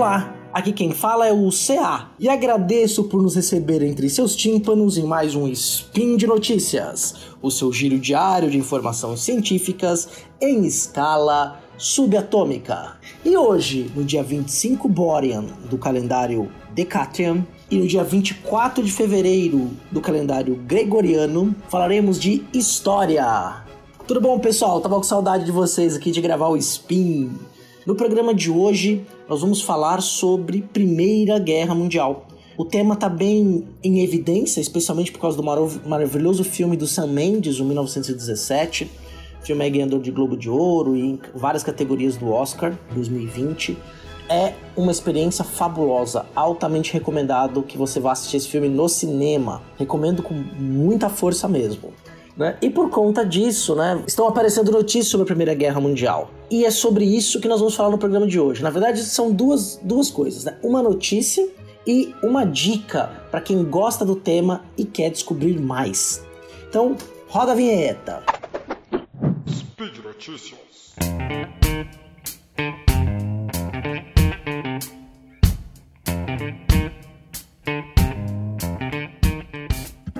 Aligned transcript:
Olá, 0.00 0.34
aqui 0.50 0.72
quem 0.72 0.92
fala 0.92 1.28
é 1.28 1.30
o 1.30 1.50
CA 1.50 2.12
e 2.18 2.26
agradeço 2.26 3.04
por 3.04 3.22
nos 3.22 3.36
receber 3.36 3.82
entre 3.82 4.08
seus 4.08 4.34
tímpanos 4.34 4.96
em 4.96 5.04
mais 5.04 5.34
um 5.34 5.46
Spin 5.46 6.16
de 6.16 6.26
Notícias, 6.26 7.16
o 7.42 7.50
seu 7.50 7.70
giro 7.70 7.98
diário 7.98 8.50
de 8.50 8.56
informações 8.56 9.20
científicas 9.20 10.08
em 10.40 10.64
escala 10.64 11.60
subatômica. 11.76 12.96
E 13.22 13.36
hoje, 13.36 13.92
no 13.94 14.02
dia 14.02 14.22
25 14.22 14.88
Borean 14.88 15.44
do 15.68 15.76
calendário 15.76 16.50
Decatrian 16.72 17.46
e 17.70 17.76
no 17.76 17.86
dia 17.86 18.02
24 18.02 18.82
de 18.82 18.90
fevereiro 18.90 19.70
do 19.92 20.00
calendário 20.00 20.56
gregoriano, 20.66 21.54
falaremos 21.68 22.18
de 22.18 22.42
história. 22.54 23.66
Tudo 24.08 24.22
bom, 24.22 24.38
pessoal? 24.38 24.80
Tava 24.80 24.96
com 24.96 25.02
saudade 25.02 25.44
de 25.44 25.52
vocês 25.52 25.94
aqui 25.94 26.10
de 26.10 26.22
gravar 26.22 26.48
o 26.48 26.56
Spin. 26.56 27.30
No 27.86 27.94
programa 27.94 28.34
de 28.34 28.50
hoje, 28.50 29.06
nós 29.26 29.40
vamos 29.40 29.62
falar 29.62 30.02
sobre 30.02 30.60
Primeira 30.60 31.38
Guerra 31.38 31.74
Mundial. 31.74 32.26
O 32.58 32.62
tema 32.62 32.92
está 32.92 33.08
bem 33.08 33.66
em 33.82 34.02
evidência, 34.02 34.60
especialmente 34.60 35.10
por 35.10 35.18
causa 35.18 35.38
do 35.38 35.42
maravilhoso 35.88 36.44
filme 36.44 36.76
do 36.76 36.86
Sam 36.86 37.06
Mendes, 37.06 37.58
o 37.58 37.64
1917. 37.64 38.90
filme 39.42 39.66
é 39.66 39.70
ganhador 39.70 39.98
de 40.02 40.10
Globo 40.10 40.36
de 40.36 40.50
Ouro 40.50 40.94
e 40.94 41.00
em 41.00 41.18
várias 41.34 41.62
categorias 41.62 42.18
do 42.18 42.30
Oscar 42.30 42.78
2020. 42.92 43.78
É 44.28 44.52
uma 44.76 44.92
experiência 44.92 45.42
fabulosa, 45.42 46.26
altamente 46.36 46.92
recomendado 46.92 47.62
que 47.62 47.78
você 47.78 47.98
vá 47.98 48.12
assistir 48.12 48.36
esse 48.36 48.48
filme 48.48 48.68
no 48.68 48.90
cinema. 48.90 49.62
Recomendo 49.78 50.22
com 50.22 50.34
muita 50.34 51.08
força 51.08 51.48
mesmo. 51.48 51.94
Né? 52.40 52.56
E 52.62 52.70
por 52.70 52.88
conta 52.88 53.22
disso, 53.22 53.74
né, 53.74 54.02
estão 54.06 54.26
aparecendo 54.26 54.72
notícias 54.72 55.08
sobre 55.08 55.24
a 55.24 55.26
Primeira 55.26 55.52
Guerra 55.52 55.78
Mundial. 55.78 56.30
E 56.50 56.64
é 56.64 56.70
sobre 56.70 57.04
isso 57.04 57.38
que 57.38 57.46
nós 57.46 57.58
vamos 57.58 57.74
falar 57.74 57.90
no 57.90 57.98
programa 57.98 58.26
de 58.26 58.40
hoje. 58.40 58.62
Na 58.62 58.70
verdade, 58.70 59.02
são 59.02 59.30
duas, 59.30 59.78
duas 59.82 60.10
coisas: 60.10 60.44
né? 60.44 60.56
uma 60.62 60.82
notícia 60.82 61.46
e 61.86 62.14
uma 62.22 62.46
dica 62.46 63.10
para 63.30 63.42
quem 63.42 63.62
gosta 63.62 64.06
do 64.06 64.16
tema 64.16 64.64
e 64.74 64.86
quer 64.86 65.10
descobrir 65.10 65.60
mais. 65.60 66.24
Então, 66.66 66.96
roda 67.28 67.52
a 67.52 67.54
vinheta. 67.54 68.22
Speed 69.46 69.98
Notícias. 70.02 70.94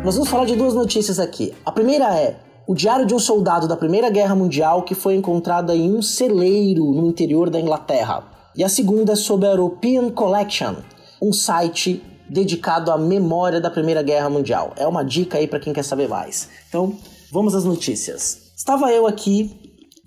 Nós 0.03 0.15
vamos 0.15 0.31
falar 0.31 0.47
de 0.47 0.56
duas 0.56 0.73
notícias 0.73 1.19
aqui. 1.19 1.53
A 1.65 1.70
primeira 1.70 2.19
é 2.19 2.41
o 2.67 2.75
diário 2.75 3.05
de 3.05 3.15
um 3.15 3.19
soldado 3.19 3.69
da 3.69 3.77
Primeira 3.77 4.09
Guerra 4.09 4.34
Mundial 4.34 4.83
que 4.83 4.95
foi 4.95 5.15
encontrado 5.15 5.73
em 5.73 5.95
um 5.95 6.01
celeiro 6.01 6.84
no 6.87 7.06
interior 7.06 7.51
da 7.51 7.61
Inglaterra. 7.61 8.25
E 8.56 8.65
a 8.65 8.69
segunda 8.69 9.12
é 9.12 9.17
sobre 9.17 9.47
a 9.47 9.51
European 9.51 10.09
Collection, 10.11 10.77
um 11.21 11.34
site 11.34 12.03
dedicado 12.27 12.91
à 12.91 12.97
memória 12.97 13.61
da 13.61 13.71
Primeira 13.71 14.03
Guerra 14.03 14.31
Mundial. 14.31 14.73
É 14.77 14.87
uma 14.87 15.05
dica 15.05 15.37
aí 15.37 15.47
para 15.47 15.61
quem 15.61 15.73
quer 15.73 15.84
saber 15.84 16.09
mais. 16.09 16.48
Então, 16.71 16.97
vamos 17.31 17.55
às 17.55 17.65
notícias. 17.65 18.53
Estava 18.56 18.91
eu 18.91 19.06
aqui, 19.06 19.55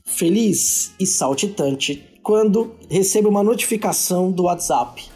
feliz 0.05 0.94
e 0.99 1.05
saltitante, 1.05 2.19
quando 2.23 2.73
recebo 2.89 3.30
uma 3.30 3.44
notificação 3.44 4.31
do 4.31 4.45
WhatsApp 4.45 5.12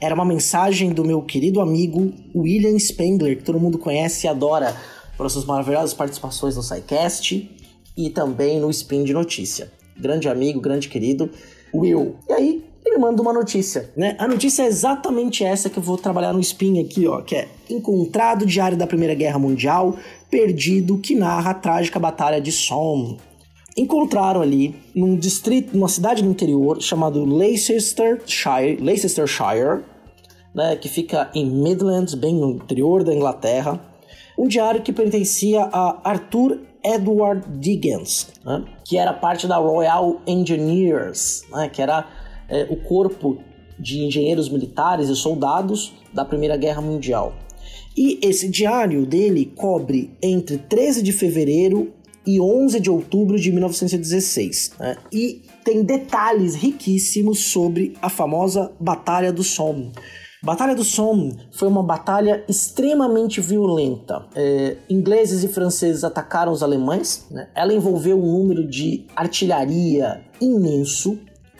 era 0.00 0.14
uma 0.14 0.24
mensagem 0.24 0.92
do 0.92 1.04
meu 1.04 1.20
querido 1.20 1.60
amigo 1.60 2.12
William 2.34 2.78
Spengler, 2.78 3.36
que 3.36 3.44
todo 3.44 3.60
mundo 3.60 3.78
conhece 3.78 4.26
e 4.26 4.28
adora 4.28 4.74
por 5.16 5.30
suas 5.30 5.44
maravilhosas 5.44 5.92
participações 5.92 6.56
no 6.56 6.62
SciCast 6.62 7.50
e 7.96 8.08
também 8.08 8.58
no 8.58 8.70
Spin 8.70 9.04
de 9.04 9.12
Notícia. 9.12 9.70
Grande 9.94 10.28
amigo, 10.28 10.58
grande 10.60 10.88
querido, 10.88 11.28
Will. 11.74 12.16
E 12.26 12.32
aí, 12.32 12.64
ele 12.84 12.96
manda 12.96 13.20
uma 13.20 13.32
notícia, 13.32 13.90
né? 13.94 14.16
A 14.18 14.26
notícia 14.26 14.62
é 14.62 14.66
exatamente 14.66 15.44
essa 15.44 15.68
que 15.68 15.78
eu 15.78 15.82
vou 15.82 15.98
trabalhar 15.98 16.32
no 16.32 16.40
Spin 16.40 16.80
aqui, 16.80 17.06
ó, 17.06 17.20
que 17.20 17.36
é 17.36 17.48
Encontrado 17.68 18.46
Diário 18.46 18.78
da 18.78 18.86
Primeira 18.86 19.14
Guerra 19.14 19.38
Mundial, 19.38 19.98
perdido, 20.30 20.96
que 20.96 21.14
narra 21.14 21.50
a 21.50 21.54
trágica 21.54 22.00
Batalha 22.00 22.40
de 22.40 22.50
Somme. 22.50 23.18
Encontraram 23.76 24.40
ali, 24.40 24.74
num 24.94 25.14
distrito, 25.16 25.76
numa 25.76 25.88
cidade 25.88 26.24
no 26.24 26.30
interior, 26.30 26.80
chamado 26.80 27.22
Leicestershire, 27.24 28.78
Leicestershire 28.80 29.82
né, 30.54 30.76
que 30.76 30.88
fica 30.88 31.30
em 31.34 31.46
Midlands, 31.46 32.14
bem 32.14 32.34
no 32.34 32.52
interior 32.52 33.04
da 33.04 33.14
Inglaterra, 33.14 33.80
um 34.38 34.48
diário 34.48 34.82
que 34.82 34.92
pertencia 34.92 35.68
a 35.72 36.00
Arthur 36.08 36.60
Edward 36.82 37.46
Diggins, 37.58 38.28
né, 38.44 38.64
que 38.84 38.96
era 38.96 39.12
parte 39.12 39.46
da 39.46 39.56
Royal 39.56 40.20
Engineers, 40.26 41.42
né, 41.50 41.68
que 41.68 41.82
era 41.82 42.06
é, 42.48 42.66
o 42.70 42.76
corpo 42.76 43.38
de 43.78 44.04
engenheiros 44.04 44.48
militares 44.48 45.08
e 45.08 45.16
soldados 45.16 45.92
da 46.12 46.24
Primeira 46.24 46.56
Guerra 46.56 46.80
Mundial. 46.82 47.34
E 47.96 48.18
esse 48.22 48.48
diário 48.48 49.04
dele 49.04 49.52
cobre 49.56 50.16
entre 50.22 50.58
13 50.58 51.02
de 51.02 51.12
fevereiro 51.12 51.92
e 52.26 52.40
11 52.40 52.80
de 52.80 52.90
outubro 52.90 53.38
de 53.38 53.50
1916. 53.50 54.72
Né? 54.78 54.96
E 55.12 55.42
tem 55.64 55.82
detalhes 55.82 56.54
riquíssimos 56.54 57.40
sobre 57.46 57.94
a 58.00 58.08
famosa 58.08 58.72
Batalha 58.78 59.32
do 59.32 59.42
Somme, 59.42 59.92
Batalha 60.42 60.74
do 60.74 60.82
Somme 60.82 61.36
foi 61.52 61.68
uma 61.68 61.82
batalha 61.82 62.42
extremamente 62.48 63.42
violenta. 63.42 64.24
É, 64.34 64.78
ingleses 64.88 65.44
e 65.44 65.48
franceses 65.48 66.02
atacaram 66.02 66.50
os 66.50 66.62
alemães. 66.62 67.26
Né? 67.30 67.50
Ela 67.54 67.74
envolveu 67.74 68.18
um 68.18 68.38
número 68.38 68.66
de 68.66 69.06
artilharia 69.14 70.24
imenso. 70.40 71.18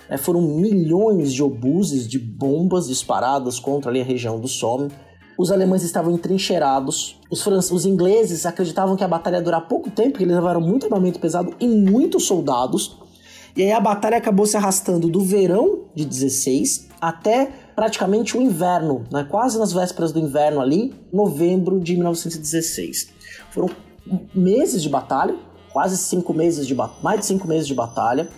Né? 0.08 0.16
Foram 0.16 0.40
milhões 0.40 1.30
de 1.34 1.42
obuses, 1.42 2.08
de 2.08 2.19
bombas 2.19 2.88
disparadas 2.88 3.60
contra 3.60 3.90
ali, 3.90 4.00
a 4.00 4.04
região 4.04 4.40
do 4.40 4.48
Somme. 4.48 4.90
Os 5.38 5.52
alemães 5.52 5.82
estavam 5.82 6.14
entrincheirados. 6.14 7.20
Os, 7.30 7.46
os 7.70 7.84
ingleses 7.84 8.46
acreditavam 8.46 8.96
que 8.96 9.04
a 9.04 9.08
batalha 9.08 9.36
ia 9.36 9.42
durar 9.42 9.69
pouco 9.69 9.90
tempo, 9.90 10.12
porque 10.12 10.24
eles 10.24 10.34
levaram 10.34 10.60
muito 10.62 10.86
armamento 10.86 11.20
pesado 11.20 11.54
e 11.60 11.69
muitos 11.69 12.24
soldados. 12.24 12.96
E 13.54 13.62
aí 13.62 13.72
a 13.72 13.80
batalha 13.80 14.16
acabou 14.16 14.46
se 14.46 14.56
arrastando 14.56 15.06
do 15.06 15.20
verão 15.20 15.80
de 15.94 16.06
16 16.06 16.88
até 16.98 17.50
praticamente 17.75 18.36
o 18.36 18.41
inverno, 18.41 19.04
né? 19.10 19.26
quase 19.28 19.58
nas 19.58 19.72
vésperas 19.72 20.12
do 20.12 20.19
inverno 20.19 20.60
ali, 20.60 20.94
novembro 21.12 21.81
de 21.81 21.94
1916. 21.94 23.08
Foram 23.50 23.70
meses 24.34 24.82
de 24.82 24.88
batalha, 24.88 25.36
quase 25.72 25.97
cinco 25.97 26.34
meses 26.34 26.66
de 26.66 26.75
mais 27.03 27.20
de 27.20 27.26
cinco 27.26 27.47
meses 27.47 27.66
de 27.66 27.75
batalha. 27.75 28.28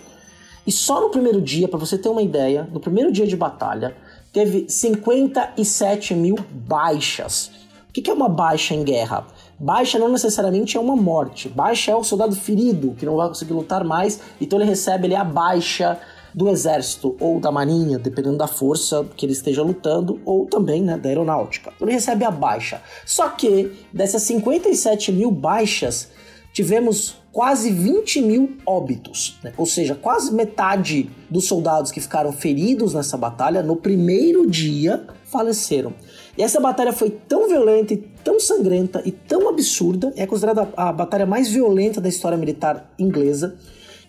E 0.66 0.70
só 0.70 1.00
no 1.00 1.10
primeiro 1.10 1.41
dia, 1.41 1.66
para 1.66 1.78
você 1.78 1.98
ter 1.98 2.09
uma 2.09 2.22
ideia, 2.22 2.69
no 2.72 2.78
primeiro 2.78 3.10
dia 3.10 3.26
de 3.26 3.37
batalha, 3.37 3.97
teve 4.32 4.66
57 4.69 6.14
mil 6.14 6.37
baixas. 6.50 7.50
O 7.88 7.93
que 7.93 8.09
é 8.09 8.14
uma 8.14 8.28
baixa 8.28 8.75
em 8.75 8.82
guerra? 8.82 9.26
Baixa 9.59 9.99
não 9.99 10.09
necessariamente 10.09 10.76
é 10.76 10.81
uma 10.81 10.97
morte. 10.97 11.49
Baixa 11.49 11.93
é 11.93 11.94
o 11.97 12.03
soldado 12.03 12.34
ferido, 12.34 12.94
que 12.99 13.04
não 13.04 13.16
vai 13.16 13.28
conseguir 13.28 13.53
lutar 13.53 13.84
mais, 13.84 14.20
então 14.41 14.59
ele 14.59 14.69
recebe 14.69 15.06
ali 15.06 15.14
a 15.14 15.25
baixa 15.25 16.00
do 16.34 16.48
exército 16.48 17.16
ou 17.20 17.38
da 17.38 17.50
marinha, 17.50 17.98
dependendo 17.98 18.38
da 18.38 18.47
força 18.47 19.04
que 19.16 19.26
ele 19.26 19.32
esteja 19.32 19.62
lutando, 19.62 20.20
ou 20.25 20.47
também 20.47 20.82
né, 20.82 20.97
da 20.97 21.09
aeronáutica. 21.09 21.72
Então 21.76 21.87
ele 21.87 21.94
recebe 21.94 22.25
a 22.25 22.31
baixa. 22.31 22.81
Só 23.04 23.28
que 23.28 23.72
dessas 23.93 24.22
57 24.22 25.12
mil 25.12 25.31
baixas, 25.31 26.09
tivemos 26.53 27.16
quase 27.32 27.70
20 27.70 28.20
mil 28.20 28.56
óbitos, 28.66 29.38
né? 29.43 29.53
ou 29.56 29.65
seja, 29.65 29.94
quase 29.94 30.32
metade 30.34 31.10
dos 31.31 31.47
soldados 31.47 31.91
que 31.91 32.00
ficaram 32.00 32.31
feridos 32.31 32.93
nessa 32.93 33.16
batalha 33.16 33.62
no 33.62 33.75
primeiro 33.75 34.49
dia 34.49 35.06
faleceram. 35.25 35.94
E 36.37 36.43
essa 36.43 36.60
batalha 36.60 36.93
foi 36.93 37.10
tão 37.10 37.49
violenta 37.49 37.94
e 37.94 37.97
tão 37.97 38.38
sangrenta 38.38 39.02
e 39.05 39.11
tão 39.11 39.49
absurda, 39.49 40.12
é 40.14 40.26
considerada 40.26 40.69
a 40.76 40.93
batalha 40.93 41.25
mais 41.25 41.49
violenta 41.49 42.00
da 42.00 42.08
história 42.08 42.37
militar 42.37 42.93
inglesa 42.99 43.56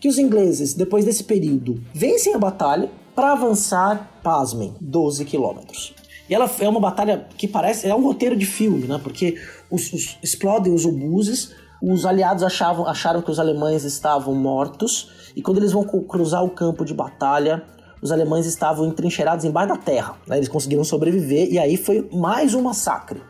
que 0.03 0.09
os 0.09 0.17
ingleses, 0.17 0.73
depois 0.73 1.05
desse 1.05 1.23
período, 1.23 1.81
vencem 1.93 2.35
a 2.35 2.37
batalha 2.37 2.91
para 3.15 3.31
avançar, 3.31 4.19
pasmem, 4.21 4.75
12 4.81 5.23
quilômetros. 5.23 5.95
E 6.29 6.35
ela 6.35 6.51
é 6.59 6.67
uma 6.67 6.81
batalha 6.81 7.25
que 7.37 7.47
parece. 7.47 7.87
É 7.87 7.95
um 7.95 8.03
roteiro 8.03 8.35
de 8.35 8.45
filme, 8.45 8.85
né? 8.85 8.99
Porque 9.01 9.39
os, 9.71 9.93
os, 9.93 10.17
explodem 10.21 10.73
os 10.73 10.85
obuses, 10.85 11.55
os 11.81 12.05
aliados 12.05 12.43
achavam, 12.43 12.85
acharam 12.85 13.21
que 13.21 13.31
os 13.31 13.39
alemães 13.39 13.85
estavam 13.85 14.35
mortos, 14.35 15.31
e 15.37 15.41
quando 15.41 15.59
eles 15.59 15.71
vão 15.71 15.85
cruzar 15.85 16.43
o 16.43 16.49
campo 16.49 16.83
de 16.83 16.93
batalha, 16.93 17.63
os 18.01 18.11
alemães 18.11 18.45
estavam 18.45 18.85
entrincheirados 18.85 19.45
embaixo 19.45 19.69
da 19.69 19.77
terra. 19.77 20.17
Né? 20.27 20.35
Eles 20.35 20.49
conseguiram 20.49 20.83
sobreviver, 20.83 21.47
e 21.49 21.57
aí 21.57 21.77
foi 21.77 22.09
mais 22.11 22.53
um 22.53 22.61
massacre. 22.61 23.21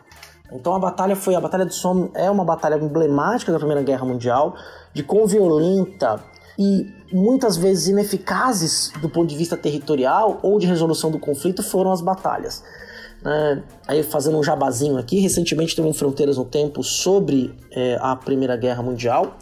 Então 0.52 0.74
a 0.74 0.78
batalha 0.80 1.14
foi. 1.14 1.36
A 1.36 1.40
Batalha 1.40 1.66
de 1.66 1.74
Somme 1.74 2.10
é 2.14 2.28
uma 2.28 2.44
batalha 2.44 2.74
emblemática 2.74 3.52
da 3.52 3.58
Primeira 3.58 3.82
Guerra 3.82 4.04
Mundial, 4.04 4.56
de 4.92 5.04
quão 5.04 5.24
violenta 5.24 6.33
e 6.58 6.92
muitas 7.12 7.56
vezes 7.56 7.88
ineficazes 7.88 8.92
do 9.00 9.08
ponto 9.08 9.28
de 9.28 9.36
vista 9.36 9.56
territorial 9.56 10.40
ou 10.42 10.58
de 10.58 10.66
resolução 10.66 11.10
do 11.10 11.18
conflito 11.18 11.62
foram 11.62 11.92
as 11.92 12.00
batalhas. 12.00 12.62
É, 13.24 13.62
aí 13.88 14.02
fazendo 14.02 14.38
um 14.38 14.42
jabazinho 14.42 14.98
aqui, 14.98 15.18
recentemente 15.18 15.74
teve 15.74 15.88
um 15.88 15.94
Fronteiras 15.94 16.36
no 16.36 16.44
Tempo 16.44 16.82
sobre 16.82 17.54
é, 17.70 17.96
a 18.00 18.14
Primeira 18.14 18.56
Guerra 18.56 18.82
Mundial, 18.82 19.36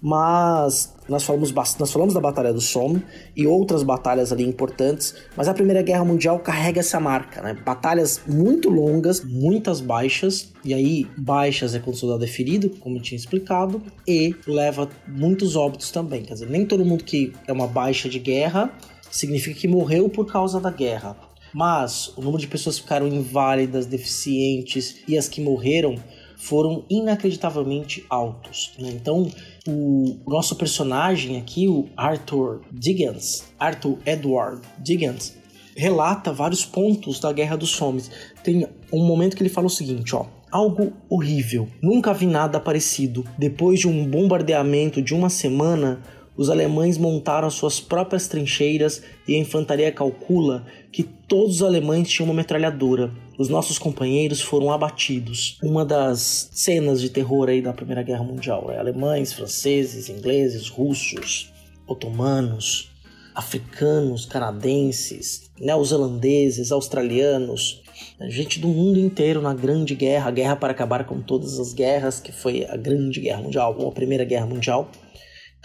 mas 0.00 0.94
nós 1.08 1.22
falamos, 1.22 1.52
nós 1.52 1.92
falamos 1.92 2.14
da 2.14 2.20
Batalha 2.20 2.52
do 2.52 2.60
Somme 2.60 3.02
e 3.34 3.46
outras 3.46 3.82
batalhas 3.82 4.32
ali 4.32 4.44
importantes, 4.44 5.14
mas 5.36 5.48
a 5.48 5.54
Primeira 5.54 5.82
Guerra 5.82 6.04
Mundial 6.04 6.38
carrega 6.40 6.80
essa 6.80 6.98
marca, 6.98 7.42
né? 7.42 7.54
Batalhas 7.64 8.20
muito 8.26 8.68
longas, 8.68 9.24
muitas 9.24 9.80
baixas, 9.80 10.52
e 10.64 10.74
aí 10.74 11.06
baixas 11.16 11.74
é 11.74 11.78
quando 11.78 11.94
o 11.94 11.98
soldado 11.98 12.24
é 12.24 12.26
ferido, 12.26 12.70
como 12.80 12.96
eu 12.96 13.02
tinha 13.02 13.16
explicado, 13.16 13.82
e 14.06 14.34
leva 14.46 14.88
muitos 15.06 15.54
óbitos 15.54 15.90
também. 15.90 16.22
Quer 16.22 16.34
dizer, 16.34 16.50
nem 16.50 16.66
todo 16.66 16.84
mundo 16.84 17.04
que 17.04 17.32
é 17.46 17.52
uma 17.52 17.66
baixa 17.66 18.08
de 18.08 18.18
guerra 18.18 18.72
significa 19.10 19.58
que 19.58 19.68
morreu 19.68 20.08
por 20.08 20.26
causa 20.26 20.60
da 20.60 20.70
guerra. 20.70 21.16
Mas 21.52 22.12
o 22.16 22.20
número 22.20 22.38
de 22.38 22.48
pessoas 22.48 22.76
que 22.76 22.82
ficaram 22.82 23.06
inválidas, 23.06 23.86
deficientes 23.86 24.96
e 25.08 25.16
as 25.16 25.28
que 25.28 25.40
morreram 25.40 25.94
foram 26.36 26.84
inacreditavelmente 26.90 28.04
altos. 28.10 28.72
Né? 28.78 28.90
Então, 28.90 29.30
o 29.66 30.18
nosso 30.26 30.56
personagem 30.56 31.36
aqui, 31.38 31.68
o 31.68 31.88
Arthur 31.96 32.62
Diggins, 32.72 33.44
Arthur 33.58 33.98
Edward 34.06 34.60
Diggins, 34.78 35.36
relata 35.76 36.32
vários 36.32 36.64
pontos 36.64 37.20
da 37.20 37.32
Guerra 37.32 37.56
dos 37.56 37.70
Somes. 37.70 38.10
Tem 38.42 38.66
um 38.92 39.04
momento 39.06 39.36
que 39.36 39.42
ele 39.42 39.50
fala 39.50 39.66
o 39.66 39.70
seguinte, 39.70 40.14
ó. 40.14 40.26
Algo 40.50 40.92
horrível. 41.08 41.68
Nunca 41.82 42.14
vi 42.14 42.24
nada 42.24 42.58
parecido. 42.58 43.24
Depois 43.36 43.80
de 43.80 43.88
um 43.88 44.08
bombardeamento 44.08 45.02
de 45.02 45.12
uma 45.12 45.28
semana, 45.28 46.00
os 46.36 46.50
alemães 46.50 46.98
montaram 46.98 47.48
suas 47.50 47.80
próprias 47.80 48.28
trincheiras 48.28 49.02
e 49.26 49.34
a 49.34 49.38
infantaria 49.38 49.90
calcula 49.90 50.66
que 50.92 51.02
todos 51.02 51.56
os 51.56 51.62
alemães 51.62 52.08
tinham 52.08 52.26
uma 52.26 52.34
metralhadora. 52.34 53.10
Os 53.38 53.48
nossos 53.48 53.78
companheiros 53.78 54.40
foram 54.40 54.70
abatidos. 54.70 55.58
Uma 55.62 55.84
das 55.84 56.48
cenas 56.52 57.00
de 57.00 57.10
terror 57.10 57.48
aí 57.48 57.60
da 57.60 57.72
Primeira 57.72 58.02
Guerra 58.02 58.24
Mundial 58.24 58.70
é 58.70 58.78
alemães, 58.78 59.32
franceses, 59.32 60.08
ingleses, 60.08 60.68
russos, 60.68 61.52
otomanos, 61.86 62.90
africanos, 63.34 64.24
canadenses, 64.24 65.50
neozelandeses, 65.60 66.72
australianos, 66.72 67.82
gente 68.28 68.58
do 68.58 68.68
mundo 68.68 68.98
inteiro 68.98 69.42
na 69.42 69.52
Grande 69.52 69.94
Guerra, 69.94 70.28
a 70.28 70.30
guerra 70.30 70.56
para 70.56 70.72
acabar 70.72 71.04
com 71.04 71.20
todas 71.20 71.58
as 71.58 71.72
guerras, 71.72 72.18
que 72.20 72.32
foi 72.32 72.64
a 72.64 72.76
Grande 72.76 73.20
Guerra 73.20 73.42
Mundial, 73.42 73.76
ou 73.78 73.88
a 73.88 73.92
Primeira 73.92 74.24
Guerra 74.24 74.46
Mundial. 74.46 74.90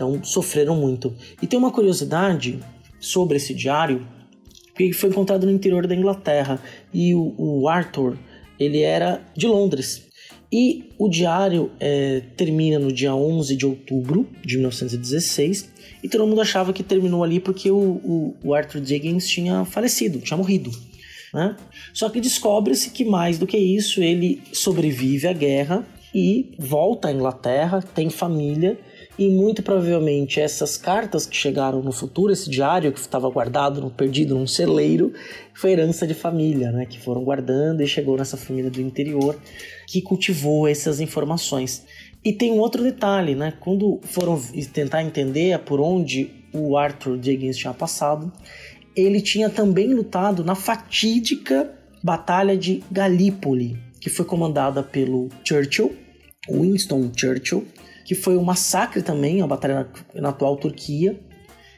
Então 0.01 0.24
sofreram 0.24 0.75
muito. 0.75 1.13
E 1.39 1.45
tem 1.45 1.59
uma 1.59 1.69
curiosidade 1.69 2.59
sobre 3.00 3.38
esse 3.38 3.53
diário 3.53 4.07
que 4.75 4.92
foi 4.94 5.12
encontrado 5.12 5.45
no 5.45 5.51
interior 5.51 5.86
da 5.86 5.94
Inglaterra 5.94 6.59
e 6.92 7.13
o, 7.13 7.36
o 7.38 7.69
Arthur 7.69 8.18
ele 8.59 8.81
era 8.81 9.21
de 9.38 9.45
Londres. 9.45 10.09
E 10.51 10.89
o 10.98 11.07
diário 11.07 11.71
é, 11.80 12.24
termina 12.36 12.80
no 12.80 12.92
dia 12.92 13.13
11 13.13 13.56
de 13.56 13.63
outubro 13.63 14.27
de 14.44 14.56
1916 14.56 15.69
e 16.04 16.09
todo 16.09 16.25
mundo 16.25 16.42
achava 16.42 16.74
que 16.74 16.81
terminou 16.81 17.24
ali 17.24 17.39
porque 17.39 17.69
o, 17.69 17.77
o, 17.77 18.36
o 18.44 18.54
Arthur 18.56 18.81
Diggins 18.81 19.27
tinha 19.27 19.63
falecido, 19.65 20.18
tinha 20.18 20.36
morrido. 20.36 20.71
Né? 21.31 21.56
Só 21.94 22.09
que 22.09 22.19
descobre-se 22.19 22.89
que 22.89 23.06
mais 23.06 23.38
do 23.38 23.45
que 23.45 23.57
isso 23.57 24.01
ele 24.01 24.42
sobrevive 24.51 25.27
à 25.27 25.33
guerra 25.33 25.86
e 26.13 26.56
volta 26.57 27.07
à 27.07 27.12
Inglaterra, 27.12 27.81
tem 27.81 28.09
família 28.09 28.80
e 29.21 29.29
muito 29.29 29.62
provavelmente 29.62 30.39
essas 30.39 30.77
cartas 30.77 31.27
que 31.27 31.38
chegaram 31.38 31.83
no 31.83 31.91
futuro, 31.91 32.33
esse 32.33 32.50
diário 32.50 32.91
que 32.91 33.00
estava 33.00 33.29
guardado, 33.29 33.88
perdido 33.91 34.33
num 34.33 34.47
celeiro, 34.47 35.13
foi 35.53 35.73
herança 35.73 36.07
de 36.07 36.15
família, 36.15 36.71
né? 36.71 36.88
Que 36.88 37.00
foram 37.00 37.23
guardando 37.23 37.83
e 37.83 37.88
chegou 37.88 38.18
nessa 38.18 38.35
família 38.35 38.71
do 38.71 38.81
interior 38.81 39.39
que 39.85 40.01
cultivou 40.01 40.68
essas 40.68 41.00
informações. 41.00 41.85
E 42.25 42.33
tem 42.33 42.51
um 42.51 42.57
outro 42.57 42.81
detalhe, 42.81 43.35
né? 43.35 43.53
Quando 43.59 44.00
foram 44.06 44.41
tentar 44.73 45.03
entender 45.03 45.59
por 45.59 45.79
onde 45.79 46.31
o 46.51 46.75
Arthur 46.75 47.15
Diggins 47.19 47.57
tinha 47.57 47.75
passado, 47.75 48.33
ele 48.95 49.21
tinha 49.21 49.51
também 49.51 49.94
lutado 49.94 50.44
na 50.44 50.56
fatídica 50.56 51.71
Batalha 52.03 52.57
de 52.57 52.83
Galípoli, 52.91 53.77
que 54.00 54.09
foi 54.09 54.25
comandada 54.25 54.81
pelo 54.81 55.29
Churchill, 55.44 55.95
Winston 56.50 57.12
Churchill, 57.15 57.68
que 58.11 58.15
foi 58.15 58.35
um 58.35 58.43
massacre 58.43 59.01
também, 59.01 59.41
a 59.41 59.47
batalha 59.47 59.87
na, 60.13 60.21
na 60.21 60.29
atual 60.31 60.57
Turquia. 60.57 61.17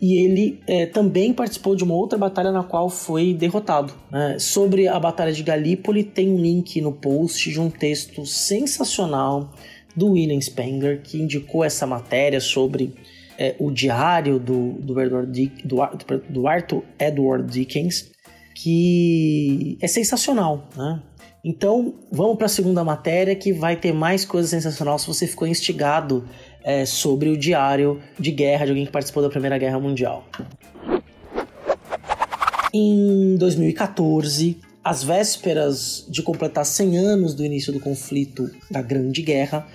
E 0.02 0.16
ele 0.18 0.60
é, 0.66 0.88
também 0.88 1.32
participou 1.32 1.76
de 1.76 1.84
uma 1.84 1.94
outra 1.94 2.18
batalha 2.18 2.52
na 2.52 2.64
qual 2.64 2.90
foi 2.90 3.36
derrotado. 3.36 3.94
Né? 4.12 4.38
Sobre 4.40 4.88
a 4.88 5.00
Batalha 5.00 5.32
de 5.32 5.44
Galípoli, 5.44 6.04
tem 6.04 6.32
um 6.32 6.38
link 6.38 6.82
no 6.82 6.92
post 6.92 7.52
de 7.52 7.62
um 7.62 7.70
texto 7.70 8.26
sensacional 8.26 9.54
do 9.96 10.14
William 10.14 10.42
Spenger, 10.42 11.04
que 11.04 11.22
indicou 11.22 11.64
essa 11.64 11.86
matéria 11.86 12.40
sobre 12.42 12.96
é, 13.38 13.56
o 13.60 13.70
diário 13.70 14.40
do, 14.40 14.72
do, 14.80 15.00
Edward 15.00 15.32
Dick, 15.32 15.68
do, 15.68 15.78
do 16.30 16.48
Arthur 16.48 16.84
Edward 16.98 17.48
Dickens, 17.48 18.10
que 18.56 19.78
é 19.80 19.86
sensacional. 19.86 20.68
Né? 20.76 21.00
Então, 21.46 21.96
vamos 22.10 22.38
para 22.38 22.46
a 22.46 22.50
segunda 22.50 22.86
matéria 22.86 23.36
que 23.36 23.52
vai 23.52 23.76
ter 23.76 23.92
mais 23.92 24.24
coisa 24.24 24.48
sensacional 24.48 24.98
se 24.98 25.06
você 25.06 25.28
ficou 25.28 25.46
instigado 25.46 26.26
é, 26.64 26.86
sobre 26.86 27.28
o 27.28 27.38
diário 27.38 28.02
de 28.18 28.32
guerra 28.32 28.64
de 28.64 28.72
alguém 28.72 28.86
que 28.86 28.92
participou 28.92 29.22
da 29.22 29.30
Primeira 29.30 29.58
Guerra 29.58 29.78
Mundial. 29.78 30.26
Em 32.74 33.36
2014, 33.36 34.58
às 34.82 35.04
vésperas 35.04 36.08
de 36.10 36.24
completar 36.24 36.66
100 36.66 36.98
anos 36.98 37.34
do 37.34 37.44
início 37.44 37.74
do 37.74 37.80
conflito 37.82 38.50
da 38.72 38.82
Grande 38.82 39.22
Guerra, 39.22 39.68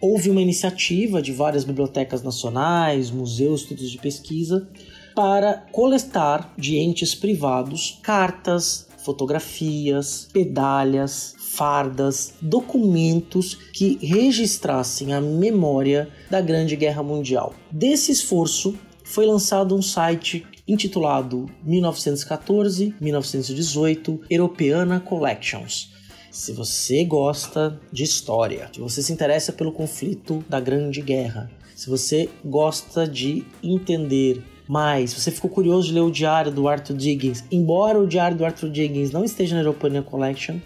houve 0.00 0.28
uma 0.28 0.42
iniciativa 0.42 1.22
de 1.22 1.30
várias 1.32 1.62
bibliotecas 1.62 2.20
nacionais, 2.20 3.12
museus, 3.12 3.60
institutos 3.60 3.92
de 3.92 3.98
pesquisa 3.98 4.68
para 5.14 5.66
coletar 5.70 6.52
de 6.58 6.78
entes 6.78 7.14
privados 7.14 8.00
cartas, 8.02 8.88
fotografias, 9.04 10.26
pedalhas, 10.32 11.34
fardas, 11.38 12.32
documentos 12.40 13.58
que 13.72 13.98
registrassem 14.00 15.12
a 15.12 15.20
memória 15.20 16.08
da 16.30 16.40
Grande 16.40 16.76
Guerra 16.76 17.02
Mundial. 17.02 17.52
Desse 17.70 18.10
esforço 18.10 18.74
foi 19.04 19.26
lançado 19.26 19.76
um 19.76 19.82
site 19.82 20.46
intitulado 20.66 21.44
1914-1918 21.66 24.20
Europeana 24.30 24.98
Collections. 25.00 25.92
Se 26.30 26.52
você 26.52 27.04
gosta 27.04 27.78
de 27.92 28.04
história, 28.04 28.70
se 28.72 28.80
você 28.80 29.02
se 29.02 29.12
interessa 29.12 29.52
pelo 29.52 29.72
conflito 29.72 30.42
da 30.48 30.58
Grande 30.58 31.02
Guerra, 31.02 31.50
se 31.74 31.90
você 31.90 32.30
gosta 32.42 33.06
de 33.06 33.44
entender 33.62 34.42
mas 34.68 35.12
você 35.12 35.30
ficou 35.30 35.50
curioso 35.50 35.88
de 35.88 35.94
ler 35.94 36.00
o 36.00 36.10
diário 36.10 36.50
do 36.50 36.68
Arthur 36.68 36.96
Diggins, 36.96 37.44
embora 37.50 37.98
o 37.98 38.06
diário 38.06 38.36
do 38.36 38.44
Arthur 38.44 38.70
Diggins 38.70 39.10
não 39.10 39.24
esteja 39.24 39.54
na 39.54 39.62
European 39.62 40.02
Collection, 40.02 40.58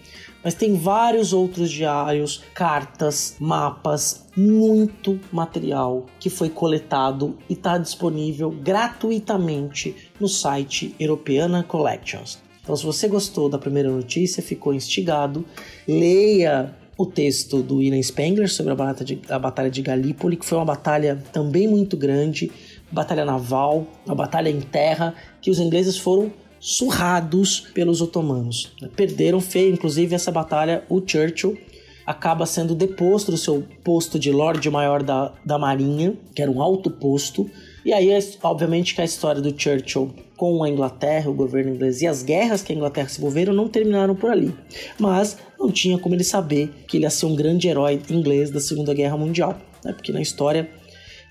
mas 0.45 0.55
tem 0.55 0.75
vários 0.75 1.33
outros 1.33 1.71
diários, 1.71 2.43
cartas, 2.55 3.37
mapas, 3.41 4.27
muito 4.37 5.19
material 5.33 6.07
que 6.21 6.31
foi 6.31 6.49
coletado 6.49 7.37
e 7.49 7.55
está 7.55 7.79
disponível 7.79 8.51
gratuitamente 8.51 9.97
no 10.21 10.29
site 10.29 10.95
Europeana 11.01 11.65
Collections. 11.65 12.39
Então, 12.63 12.77
se 12.77 12.85
você 12.85 13.09
gostou 13.09 13.49
da 13.49 13.59
primeira 13.59 13.91
notícia, 13.91 14.43
ficou 14.43 14.73
instigado, 14.73 15.45
leia 15.87 16.75
o 16.99 17.05
texto 17.05 17.63
do 17.63 17.77
William 17.77 18.03
Spengler 18.03 18.49
sobre 18.51 18.73
a 18.73 18.77
Batalha 18.77 19.05
de, 19.05 19.21
a 19.29 19.39
batalha 19.39 19.71
de 19.71 19.83
Galípoli, 19.83 20.37
que 20.37 20.47
foi 20.47 20.59
uma 20.59 20.65
batalha 20.65 21.23
também 21.33 21.69
muito 21.69 21.97
grande, 21.97 22.51
batalha 22.91 23.25
naval, 23.25 23.87
a 24.09 24.15
batalha 24.15 24.49
em 24.49 24.61
terra, 24.61 25.15
que 25.41 25.51
os 25.51 25.59
ingleses 25.59 25.97
foram 25.97 26.33
surrados 26.59 27.61
pelos 27.75 28.01
otomanos. 28.01 28.73
Perderam 28.95 29.41
feio, 29.41 29.73
inclusive 29.73 30.15
essa 30.15 30.33
batalha, 30.33 30.85
o 30.89 31.01
Churchill 31.05 31.57
acaba 32.07 32.47
sendo 32.47 32.75
deposto 32.75 33.33
do 33.33 33.37
seu 33.37 33.65
posto 33.83 34.19
de 34.19 34.31
Lorde 34.31 34.71
Maior 34.71 35.03
da, 35.03 35.33
da 35.45 35.59
Marinha, 35.59 36.15
que 36.35 36.41
era 36.41 36.51
um 36.51 36.63
alto 36.63 36.89
posto. 36.91 37.51
E 37.85 37.93
aí, 37.93 38.09
obviamente, 38.43 38.95
que 38.95 39.01
a 39.01 39.05
história 39.05 39.41
do 39.41 39.51
Churchill 39.61 40.15
com 40.37 40.63
a 40.63 40.69
Inglaterra, 40.69 41.31
o 41.31 41.35
governo 41.35 41.75
inglês 41.75 42.03
e 42.03 42.07
as 42.07 42.23
guerras 42.23 42.63
que 42.63 42.73
a 42.73 42.77
Inglaterra 42.77 43.09
se 43.09 43.19
envolveram 43.19 43.53
não 43.53 43.69
terminaram 43.69 44.15
por 44.15 44.31
ali. 44.31 44.55
Mas 44.99 45.39
não 45.59 45.71
tinha 45.71 45.99
como 45.99 46.15
ele 46.15 46.25
saber 46.25 46.71
que 46.87 46.97
ele 46.97 47.05
ia 47.05 47.11
ser 47.11 47.27
um 47.27 47.35
grande 47.35 47.69
herói 47.69 48.01
inglês 48.11 48.51
da 48.51 48.61
Segunda 48.61 48.93
Guerra 48.93 49.17
Mundial, 49.17 49.59
né? 49.85 49.93
porque 49.93 50.13
na 50.13 50.21
história 50.21 50.71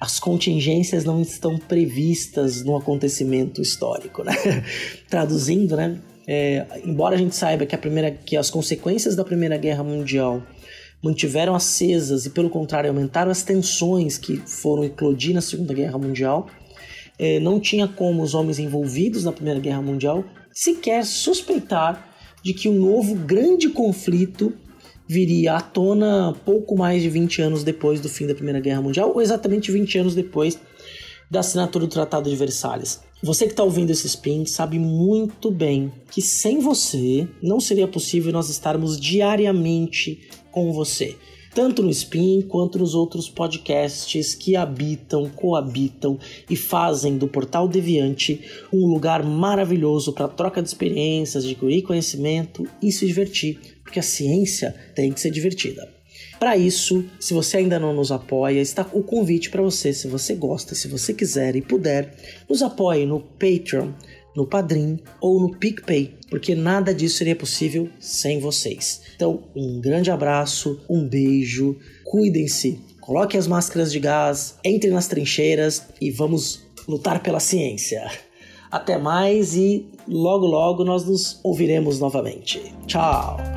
as 0.05 0.19
contingências 0.19 1.03
não 1.03 1.19
estão 1.19 1.57
previstas 1.57 2.63
no 2.63 2.77
acontecimento 2.77 3.59
histórico, 3.59 4.23
né? 4.23 4.33
Traduzindo, 5.09 5.75
né? 5.75 5.99
É, 6.27 6.63
embora 6.85 7.15
a 7.15 7.17
gente 7.17 7.35
saiba 7.35 7.65
que, 7.65 7.73
a 7.73 7.77
primeira, 7.77 8.11
que 8.11 8.37
as 8.37 8.51
consequências 8.51 9.15
da 9.15 9.23
Primeira 9.23 9.57
Guerra 9.57 9.83
Mundial 9.83 10.43
mantiveram 11.03 11.55
acesas 11.55 12.27
e, 12.27 12.29
pelo 12.29 12.51
contrário, 12.51 12.87
aumentaram 12.91 13.31
as 13.31 13.41
tensões 13.41 14.15
que 14.19 14.37
foram 14.37 14.83
eclodir 14.83 15.33
na 15.33 15.41
Segunda 15.41 15.73
Guerra 15.73 15.97
Mundial, 15.97 16.47
é, 17.17 17.39
não 17.39 17.59
tinha 17.59 17.87
como 17.87 18.21
os 18.21 18.35
homens 18.35 18.59
envolvidos 18.59 19.23
na 19.23 19.31
Primeira 19.31 19.59
Guerra 19.59 19.81
Mundial 19.81 20.23
sequer 20.51 21.03
suspeitar 21.03 22.13
de 22.43 22.53
que 22.53 22.69
um 22.69 22.75
novo 22.75 23.15
grande 23.15 23.69
conflito 23.69 24.53
viria 25.07 25.55
à 25.55 25.61
tona 25.61 26.35
pouco 26.45 26.77
mais 26.77 27.01
de 27.01 27.09
20 27.09 27.41
anos 27.41 27.63
depois 27.63 27.99
do 27.99 28.09
fim 28.09 28.25
da 28.25 28.35
Primeira 28.35 28.59
Guerra 28.59 28.81
Mundial, 28.81 29.11
ou 29.13 29.21
exatamente 29.21 29.71
20 29.71 29.99
anos 29.99 30.15
depois 30.15 30.59
da 31.29 31.39
assinatura 31.39 31.85
do 31.85 31.91
Tratado 31.91 32.29
de 32.29 32.35
Versalhes. 32.35 33.01
Você 33.23 33.45
que 33.45 33.53
está 33.53 33.63
ouvindo 33.63 33.89
esse 33.89 34.07
spin 34.07 34.45
sabe 34.45 34.77
muito 34.77 35.49
bem 35.49 35.91
que 36.11 36.21
sem 36.21 36.59
você 36.59 37.27
não 37.41 37.59
seria 37.59 37.87
possível 37.87 38.31
nós 38.31 38.49
estarmos 38.49 38.99
diariamente 38.99 40.29
com 40.51 40.71
você 40.71 41.17
tanto 41.55 41.81
no 41.81 41.89
Spin 41.89 42.41
quanto 42.41 42.77
nos 42.77 42.93
outros 42.93 43.29
podcasts 43.29 44.35
que 44.35 44.57
habitam, 44.57 45.29
coabitam 45.29 46.19
e 46.49 46.55
fazem 46.57 47.17
do 47.17 47.29
Portal 47.29 47.65
Deviante 47.65 48.41
um 48.73 48.85
lugar 48.85 49.23
maravilhoso 49.23 50.11
para 50.11 50.27
troca 50.27 50.61
de 50.61 50.67
experiências, 50.67 51.45
de 51.45 51.55
conhecimento 51.55 52.67
e 52.81 52.91
se 52.91 53.07
divertir, 53.07 53.79
porque 53.81 53.99
a 53.99 54.03
ciência 54.03 54.75
tem 54.93 55.13
que 55.13 55.21
ser 55.21 55.31
divertida. 55.31 55.89
Para 56.37 56.57
isso, 56.57 57.05
se 57.17 57.33
você 57.33 57.57
ainda 57.57 57.79
não 57.79 57.93
nos 57.93 58.11
apoia, 58.11 58.59
está 58.59 58.85
o 58.91 59.01
convite 59.01 59.49
para 59.49 59.61
você, 59.61 59.93
se 59.93 60.09
você 60.09 60.35
gosta, 60.35 60.75
se 60.75 60.89
você 60.89 61.13
quiser 61.13 61.55
e 61.55 61.61
puder, 61.61 62.13
nos 62.49 62.61
apoie 62.61 63.05
no 63.05 63.21
Patreon 63.21 63.93
no 64.35 64.45
Padrim 64.45 64.99
ou 65.21 65.39
no 65.39 65.55
PicPay, 65.55 66.15
porque 66.29 66.53
nada 66.53 66.93
disso 66.93 67.17
seria 67.17 67.35
possível 67.35 67.89
sem 67.99 68.39
vocês. 68.39 69.01
Então, 69.15 69.43
um 69.55 69.79
grande 69.79 70.11
abraço, 70.11 70.79
um 70.89 71.07
beijo, 71.07 71.77
cuidem-se, 72.03 72.79
coloquem 72.99 73.39
as 73.39 73.47
máscaras 73.47 73.91
de 73.91 73.99
gás, 73.99 74.57
entrem 74.63 74.91
nas 74.91 75.07
trincheiras 75.07 75.83
e 76.01 76.11
vamos 76.11 76.63
lutar 76.87 77.23
pela 77.23 77.39
ciência. 77.39 78.09
Até 78.69 78.97
mais 78.97 79.55
e 79.55 79.87
logo 80.07 80.45
logo 80.45 80.83
nós 80.83 81.05
nos 81.05 81.39
ouviremos 81.43 81.99
novamente. 81.99 82.61
Tchau! 82.85 83.54